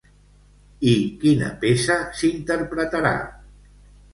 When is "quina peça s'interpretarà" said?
1.23-3.13